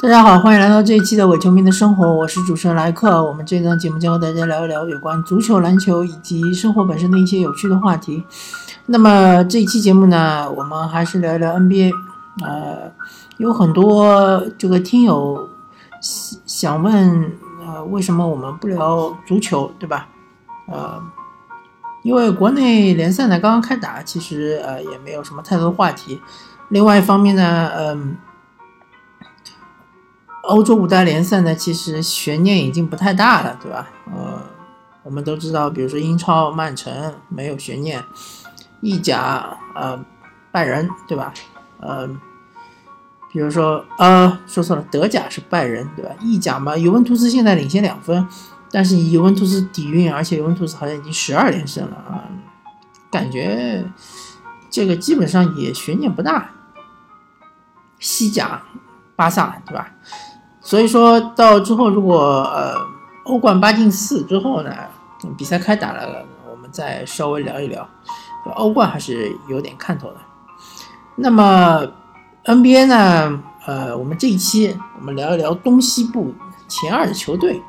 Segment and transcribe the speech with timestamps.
[0.00, 3.20] 大家好，欢迎来到这一期的伪球迷的生活，我是主持人莱克。
[3.20, 8.22] 我们这档节目将和大家聊一聊有关足球、篮球以及生活本身的一些有趣的话题。
[8.86, 11.90] 那么这一期节目呢，我们还是聊一聊 NBA。
[12.44, 12.92] 呃，
[13.38, 15.50] 有很多这个听友
[16.00, 17.32] 想问，
[17.66, 20.06] 呃，为什么我们不聊足球，对吧？
[20.68, 21.02] 呃，
[22.04, 26.20] 因为国内联赛呢刚刚开打，其实呃也没有什么太多话题。
[26.68, 28.16] 另外一方面呢，嗯。
[30.48, 33.86] 欧洲五大联赛呢，其实悬念已经不太大了，对吧？
[34.06, 34.42] 呃，
[35.02, 38.02] 我们都知道，比如说英超曼城没有悬念，
[38.80, 40.02] 意甲呃
[40.50, 41.34] 拜仁，对吧？
[41.80, 42.08] 呃，
[43.30, 46.10] 比如说呃说错了，德甲是拜仁，对吧？
[46.22, 48.26] 意甲嘛，尤文图斯现在领先两分，
[48.70, 52.24] 但是尤文图斯底蕴，而且尤文图斯好像已经十二连胜了啊，
[53.10, 53.84] 感觉
[54.70, 56.52] 这个基本上也悬念不大。
[57.98, 58.62] 西甲
[59.14, 59.92] 巴萨，对吧？
[60.68, 62.76] 所以说到之后，如果呃
[63.24, 64.70] 欧冠八进四之后呢，
[65.34, 67.88] 比赛开打了，我们再稍微聊一聊，
[68.54, 70.16] 欧冠还是有点看头的。
[71.16, 71.86] 那么
[72.44, 76.34] NBA 呢，呃，我们这一期我们聊一聊东西部
[76.68, 77.62] 前二的球队。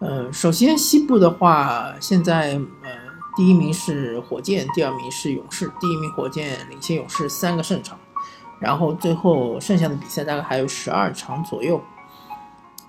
[0.00, 2.90] 呃，首先西部的话，现在呃
[3.38, 7.98] 第一名是火箭，第二名是勇士，第一名火箭领先勇士三个胜场。
[8.60, 11.80] 然后最后剩下的比赛大概还有十二场左右，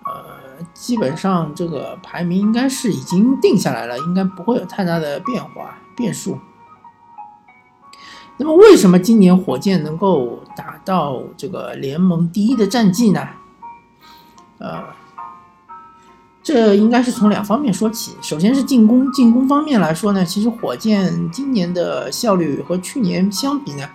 [0.06, 6.40] 呃，基本上这个排名应该是已经定下来了，应该不会有太大的变化变数。
[8.38, 13.28] 那么为什么今年火箭能够达到这个联盟第一的战绩呢？
[14.58, 14.84] 呃，
[16.42, 18.16] 这应该是从两方面说起。
[18.22, 23.88] 首先是进攻，进攻方面来说呢，其实火箭今年的效率和去年相比呢。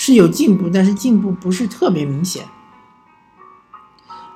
[0.00, 2.44] 是有进步，但是进步不是特别明显。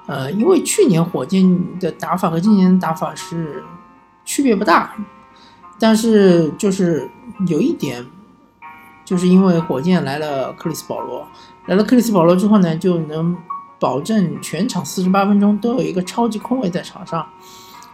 [0.08, 3.62] 呃，因为去年火箭的打法和今年的打法是
[4.24, 4.92] 区别不大，
[5.78, 7.08] 但是就是
[7.46, 8.05] 有一点，
[9.05, 11.24] 就是因为火箭来了克里斯保罗，
[11.67, 13.36] 来了克里斯保罗之后呢，就能
[13.79, 17.24] 保证全场四十八分钟都有一个超级空位在场上，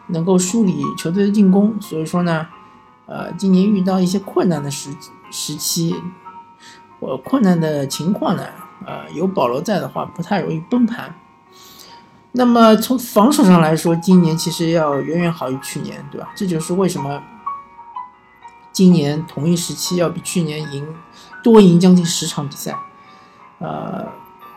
[0.07, 1.79] 能够梳理球队的进攻。
[1.83, 2.47] 所以说呢，
[3.05, 4.89] 呃，今年遇到一些困难的时
[5.31, 5.95] 时期。
[7.01, 8.45] 我困难的情况呢，
[8.85, 11.15] 呃，有保罗在的话，不太容易崩盘。
[12.33, 16.29] 那么从防守上来说，今年其实要远远好于去年，对吧？
[16.35, 17.23] 这就是为什么
[18.73, 20.87] 今年同一时期要比去年赢
[21.43, 22.77] 多赢将近十场比赛。
[23.61, 24.07] 呃，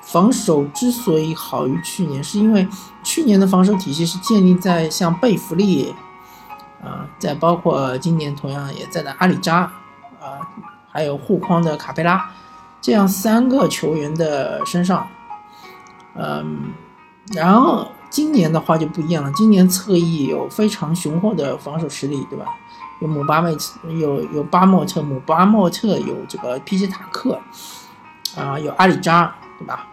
[0.02, 2.68] 防守之所以好于去年，是因为
[3.03, 5.96] 去年的防守体系是建立在像贝弗利，
[6.84, 9.72] 啊，再包括今年同样也在的阿里扎，
[10.19, 10.50] 啊。
[10.91, 12.29] 还有护框的卡佩拉，
[12.81, 15.07] 这样三个球员的身上，
[16.16, 16.74] 嗯，
[17.34, 19.31] 然后今年的话就不一样了。
[19.31, 22.46] 今年侧翼有非常雄厚的防守实力，对吧？
[23.00, 23.56] 有姆巴佩，
[23.97, 27.40] 有有巴莫特，姆巴莫特有这个皮奇塔克，
[28.35, 29.88] 啊，有阿里扎，对吧？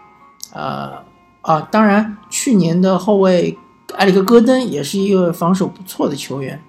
[0.51, 1.01] 呃
[1.41, 3.57] 啊，当然去年的后卫
[3.95, 6.61] 埃里克戈登也是一个防守不错的球员，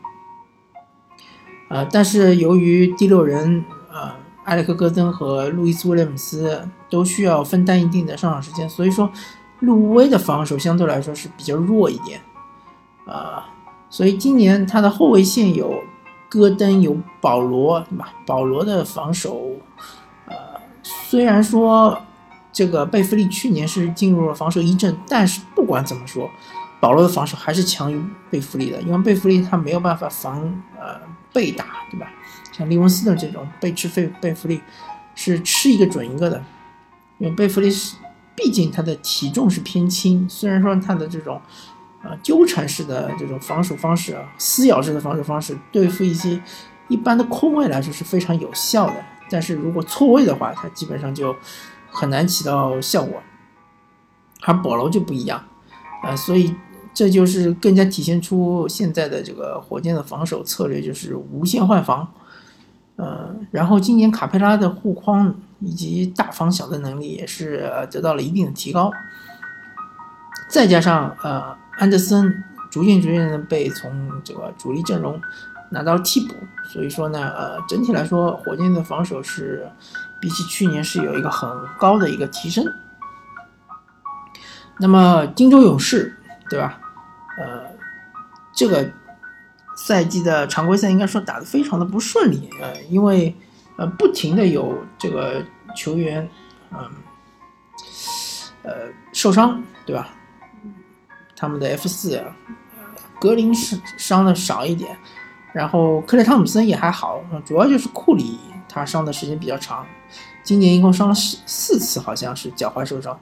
[1.68, 3.64] 呃，但是由于第六人。
[3.92, 4.12] 呃，
[4.44, 9.10] 埃里克·戈登和路易斯·威廉姆斯都需要分担一定的上场时间，所以说
[9.58, 12.20] 路威的防守相对来说是比较弱一点。
[13.06, 13.42] 呃，
[13.88, 15.82] 所以今年他的后卫线有
[16.28, 18.12] 戈登，有保罗，对吧？
[18.24, 19.56] 保罗的防守，
[20.26, 20.34] 呃，
[20.82, 22.00] 虽然说
[22.52, 26.30] 这个贝弗利去年是进入了防守一阵，但是不管怎么说，
[26.78, 28.00] 保罗的防守还是强于
[28.30, 30.40] 贝弗利的，因为贝弗利他没有办法防
[30.78, 31.00] 呃
[31.32, 32.06] 被打，对吧？
[32.52, 34.60] 像利文斯的这种被吃费贝弗利，
[35.14, 36.42] 是吃一个准一个的，
[37.18, 37.96] 因为贝弗利是
[38.34, 41.40] 毕竟他的体重是偏轻，虽然说他的这种
[42.02, 46.40] 呃纠缠式的这种防守方式啊，撕咬式的防守方式对付一些
[46.88, 48.94] 一般的空位来说是非常有效的，
[49.30, 51.34] 但是如果错位的话，他基本上就
[51.90, 53.22] 很难起到效果。
[54.42, 55.44] 而保罗就不一样，
[56.02, 56.54] 呃，所以
[56.94, 62.10] 这就是更加体现出现在的这个火箭的防守策略，就是无限换防。
[63.00, 68.90] 呃，然后今年卡佩拉的护框以及大防小的能力也是得到了一定的提高，
[70.50, 75.18] 再加上呃安德森逐渐逐渐的被从这个主力阵容
[75.70, 79.66] 拿到替补，所以说呢，呃，整体来说火箭的防守是
[80.20, 81.48] 比起去年是有一个很
[81.78, 82.66] 高的一个提升。
[84.78, 86.18] 那么金州勇士，
[86.50, 86.78] 对吧？
[87.38, 87.62] 呃，
[88.54, 88.90] 这个。
[89.82, 93.34] 赛季的常规赛应该说打得非常的不顺利，呃，因为
[93.76, 95.42] 呃不停的有这个
[95.74, 96.28] 球员，
[96.70, 96.78] 嗯，
[98.62, 98.72] 呃
[99.14, 100.10] 受伤，对吧？
[101.34, 102.22] 他们的 F 四，
[103.18, 104.94] 格林是伤的少一点，
[105.54, 108.38] 然后克雷汤姆森也还好，主要就是库里
[108.68, 109.86] 他伤的时间比较长，
[110.44, 113.18] 今年一共伤了四四次，好像是脚踝受伤，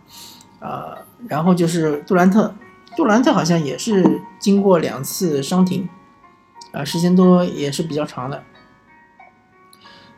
[0.58, 2.52] 呃，然后就是杜兰特，
[2.96, 5.88] 杜兰特好像也是经过两次伤停，
[6.72, 8.42] 啊，时间多也是比较长的。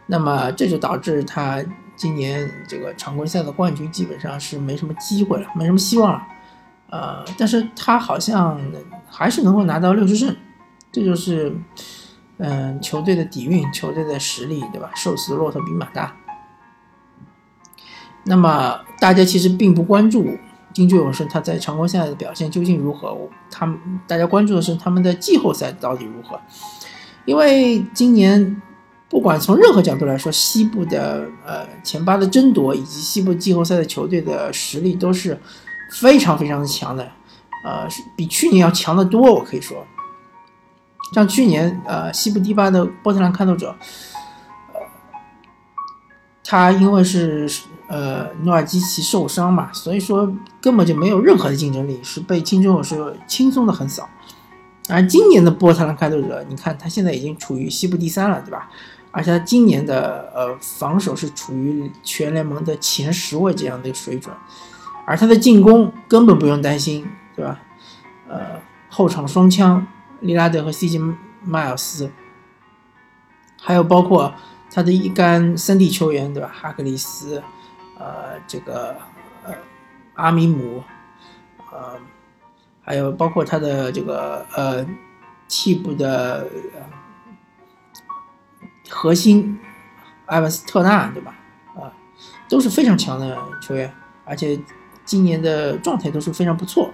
[0.06, 1.62] 那么这就导致他
[1.94, 6.26] 今年这个常规赛的冠军基本上是没什么机会了，没什么希望了。
[6.90, 8.60] 呃，但是他好像
[9.08, 10.34] 还是能够拿到六十胜，
[10.90, 11.54] 这就是
[12.38, 14.90] 嗯球队的底蕴，球队的实力，对吧？
[14.96, 16.16] 瘦死骆驼比马大。
[18.24, 20.36] 那么大家其实并不关注
[20.80, 23.14] 金州勇士他在常规赛的表现究竟如何，
[23.50, 26.40] 他们大家关注的是他们的季后赛到底如何，
[27.26, 28.62] 因为今年。
[29.10, 35.36] 不管从任何角度来说，西部的呃前八的争夺以及西部季后赛的球队的实力都是
[35.90, 37.02] 非常非常的强的，
[37.64, 39.34] 呃，比去年要强得多。
[39.34, 39.84] 我可以说，
[41.12, 43.74] 像去年呃西部第八的波特兰开拓者，
[44.72, 44.80] 呃，
[46.44, 47.50] 他因为是
[47.90, 52.96] 呃努尔基奇受伤嘛，所以说根本就没有任何的竞争力，是被金州勇士
[53.26, 54.08] 轻松的横扫。
[54.88, 58.70] 而今年的波特兰开拓者，你看他现在已经处于西部第三了，对吧？
[59.10, 64.32] 而且他今年的呃防守是处于全联盟的前十位这样的水准，
[65.04, 67.04] 而他的进攻根本不用担心，
[67.34, 67.60] 对吧？
[68.28, 69.84] 呃，后场双枪
[70.20, 71.14] 利拉德和 CJ
[71.44, 72.08] 迈尔斯，
[73.60, 74.32] 还有包括
[74.72, 76.48] 他的一干三 D 球员，对吧？
[76.52, 77.42] 哈克里斯，
[78.00, 78.96] 呃，这个
[79.44, 79.54] 呃
[80.14, 80.82] 阿米姆，
[81.70, 82.00] 呃，
[82.82, 84.84] 还有包括他的这个呃
[85.46, 86.48] 替补的。
[88.92, 89.56] 核心
[90.26, 91.32] 埃文斯特纳，对吧？
[91.76, 91.94] 啊，
[92.48, 93.94] 都是非常强的球员，
[94.24, 94.60] 而且
[95.04, 96.92] 今年的状态都是非常不错。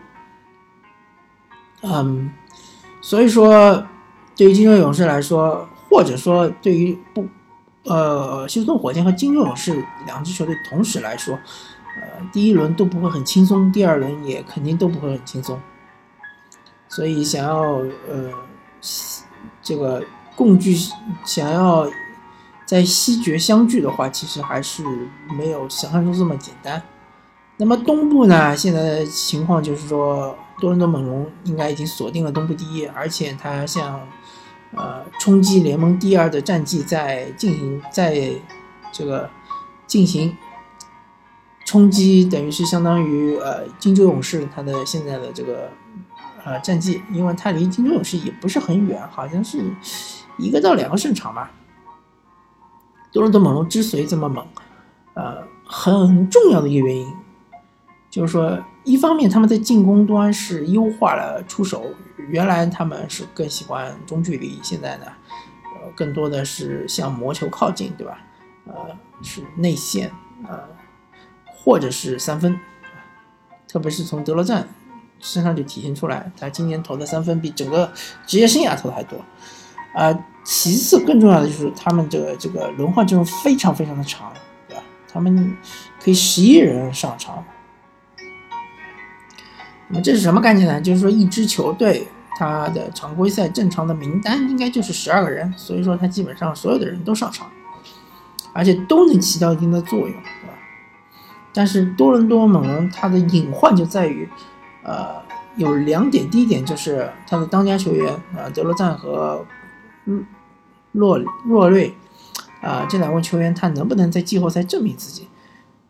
[1.81, 2.31] 嗯，
[3.01, 3.83] 所以说
[4.37, 7.27] 对于金州勇士来说，或者说对于不
[7.87, 11.35] 呃休斯顿火箭和金州勇士两支球队同时来说，
[11.97, 15.61] 呃，第一轮都不会很轻松，第二轮也肯定都不会很轻松。
[16.89, 17.63] 所以想要
[18.09, 18.31] 呃
[19.63, 20.03] 这个。
[20.37, 20.77] 共聚
[21.25, 21.89] 想要
[22.67, 24.85] 在西决相聚的话，其实还是
[25.35, 26.83] 没有想象中这么简单。
[27.57, 28.55] 那么东部呢？
[28.55, 33.99] 现在的情况就是说，多伦多猛龙应该已经锁定了东部第一，而且他像
[34.75, 38.33] 呃冲击联盟第二的战绩在进行，在
[38.93, 39.31] 这个
[39.87, 40.37] 进行
[41.65, 45.71] 冲击，等于是相当于呃金州勇士他的现在的这个
[46.45, 49.63] 呃战绩，因为他离金州勇士也不是很远，好像是。
[50.39, 51.51] 一个到两个胜场吧。
[53.11, 54.47] 多伦多猛龙之所以这么猛，
[55.15, 57.11] 呃，很重要的一个原因，
[58.17, 61.85] 就是说，一方面他们在进攻端是优化了出手，
[62.31, 65.05] 原来他们是更喜欢中距离，现在呢，
[65.65, 68.19] 呃，更多的是向魔球靠近，对吧？
[68.65, 70.11] 呃，是内线，
[70.49, 70.61] 呃，
[71.45, 72.59] 或者是三分，
[73.69, 74.67] 特别是从德罗赞
[75.21, 77.93] 身上就体现出来，他今年投的三分比整个
[78.27, 79.19] 职业生涯投的还多。
[79.95, 84.33] 啊，其次更重要的就是他们这个这个轮换阵容非常非常的长，
[84.67, 84.83] 对吧？
[85.07, 85.55] 他们
[86.03, 87.45] 可以十一人上场。
[89.89, 90.81] 那么这是什么概念呢？
[90.81, 92.07] 就是说一支球队
[92.39, 97.49] 它的常规赛正常的名单应该就是十二个人，所以说他基本上所有的人都上场，
[98.53, 100.55] 而且都能起到一定的作用，对吧？
[101.53, 104.29] 但是多伦多猛龙它的隐患就在于，
[104.83, 105.23] 呃，
[105.57, 109.47] 有两点，第一点就是他的当家球员啊，德罗赞和
[110.93, 111.17] 洛
[111.47, 111.95] 洛瑞，
[112.61, 115.29] 啊，这两位球员他能不能在季后赛证明自己？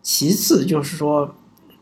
[0.03, 1.35] 其次就是说，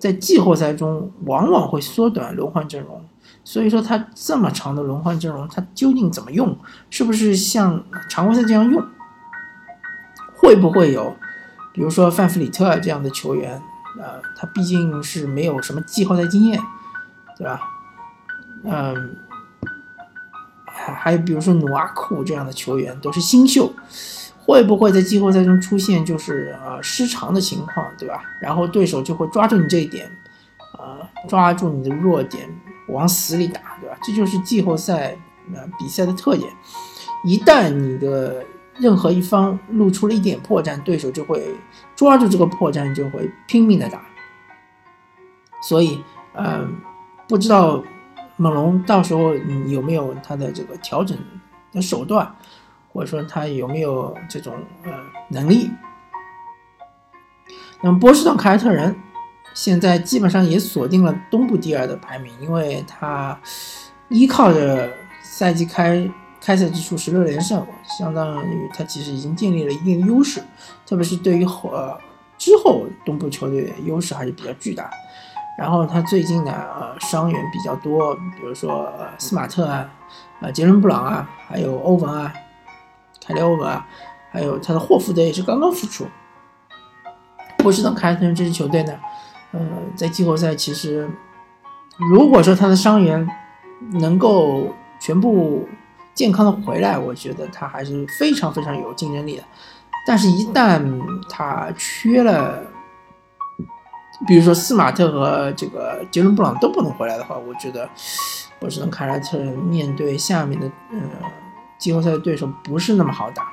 [0.05, 3.03] 在季后赛中往往会缩短轮换阵容，
[3.43, 6.55] 所以说他这么长的轮换阵容，他究竟怎么用？
[6.91, 8.87] 是不是像常规赛这样用？
[10.37, 11.17] 会不会有，
[11.73, 13.63] 比如说范弗里特这样的球员？
[13.99, 16.61] 呃，他毕竟是没有什么季后赛经验，
[17.39, 17.59] 对吧？
[18.65, 19.17] 嗯。
[20.77, 23.73] 还有比如说努阿库这样的球员都是新秀，
[24.45, 28.23] 会不会在季后赛中出现就是呃失常的情况，对吧？
[28.41, 30.11] 然后对手就会抓住你这一点，
[30.79, 32.49] 呃，抓住你的弱点
[32.89, 33.97] 往死里打，对吧？
[34.03, 35.17] 这就是季后赛
[35.55, 36.53] 呃比赛的特点。
[37.25, 38.45] 一旦你的
[38.79, 41.55] 任何一方露出了一点破绽，对手就会
[41.97, 44.03] 抓住这个破绽，就会拼命的打。
[45.63, 46.77] 所以，嗯，
[47.27, 47.83] 不知道。
[48.37, 49.33] 猛龙到时候
[49.69, 51.17] 有没有他的这个调整
[51.71, 52.35] 的手段，
[52.95, 54.93] 或者说他有没有这种呃
[55.29, 55.69] 能力？
[57.83, 58.95] 那么波士顿凯尔特人
[59.53, 63.39] 现在基本上也锁定了东部第二的排名，因为他
[64.09, 64.89] 依靠着
[65.23, 66.09] 赛季开
[66.41, 67.67] 开赛之初十六连胜，
[67.99, 70.41] 相当于他其实已经建立了一定的优势，
[70.87, 71.99] 特别是对于后呃
[72.39, 74.89] 之后东部球队优势还是比较巨大。
[75.57, 79.89] 然后他最近呢，呃，伤员比较多，比如说呃斯马特啊，
[80.41, 82.33] 呃杰伦布朗啊，还有欧文啊，
[83.27, 83.81] 凯利欧文，
[84.31, 86.07] 还有他的霍福德也是刚刚复出。
[87.59, 88.93] 波士顿凯尔特人这支球队呢，
[89.53, 89.61] 呃，
[89.97, 91.09] 在季后赛其实，
[92.11, 93.27] 如果说他的伤员
[93.93, 94.69] 能够
[95.01, 95.67] 全部
[96.13, 99.43] 健康的回来，我觉得他还是非常非常有竞争力的。
[100.07, 100.83] 但是，一旦
[101.31, 102.63] 他缺了，
[104.27, 107.89] 比如说斯马特和这个杰伦布朗都不能回来的话，我觉得
[108.61, 110.99] 波士顿凯尔特人面对下面的呃
[111.85, 113.53] 季后赛的对手不是那么好打。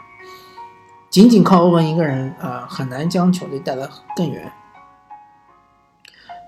[1.10, 4.50] 仅仅靠欧文一个人啊，很难将球队带得更远。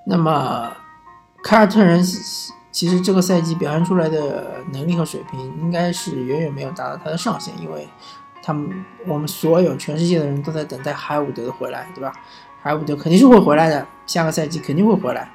[0.05, 0.71] 那么，
[1.43, 2.01] 凯尔特人
[2.71, 7.85] 其实这个赛季表现出来的能力和水平，应该是远远没有达到他的上限，因为
[8.41, 12.13] 他们我们所有全世界的人都在等待海伍德的回来，对吧？
[12.61, 15.29] 海伍德肯定是会回来的，下个赛季肯定会回来。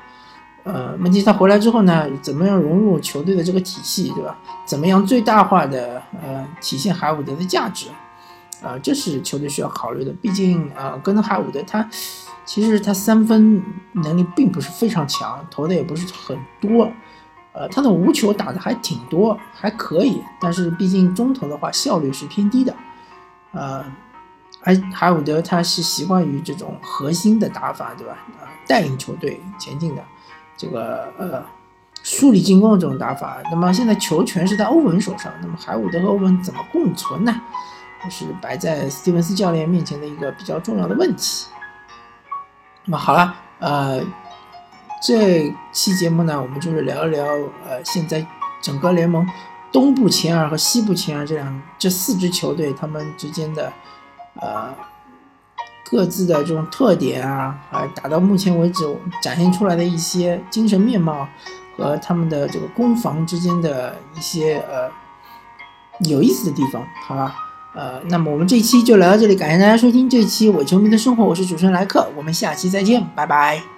[0.64, 4.36] 呃，问题他回来之后呢，怎么样融入球队的这个体系，对吧？
[4.66, 7.88] 怎么样最大化的呃体现海伍德的价值？
[8.62, 10.12] 啊，这是球队需要考虑的。
[10.20, 11.88] 毕竟，啊，戈登海伍德他
[12.44, 13.62] 其实他三分
[13.92, 16.90] 能力并不是非常强，投的也不是很多。
[17.52, 20.20] 呃，他的无球打的还挺多，还可以。
[20.40, 22.74] 但是毕竟中投的话效率是偏低的。
[23.52, 23.84] 呃，
[24.60, 28.12] 海海伍德他是习惯于这种核心的打法，对吧？
[28.40, 30.02] 啊，带领球队前进的
[30.58, 31.42] 这个呃
[32.02, 33.38] 梳理进攻的这种打法。
[33.50, 37.40] 那么现在球权是在欧文手上，那么海伍德和欧文怎么共存呢？
[38.08, 41.48] 是摆在斯蒂文斯教练面前的一个比较重要的问题。
[42.84, 44.00] 那么好了，呃，
[45.02, 47.26] 这期节目呢，我们就是聊一聊，
[47.68, 48.24] 呃，现在
[48.62, 49.28] 整个联盟
[49.72, 53.72] 东部前二和西部前二这两这四支球队他们之间的，
[54.40, 54.72] 呃，
[55.90, 58.84] 各自的这种特点啊，还打到目前为止
[59.22, 61.26] 展现出来的一些精神面貌
[61.76, 64.90] 和他们的这个攻防之间的一些呃
[66.08, 67.34] 有意思的地方，好吧？
[67.74, 73.77] 呃，那么我们这一期就聊到这里，感谢大家收听这一期伪球迷的生活，我是主持人莱克，我们下期再见，拜拜。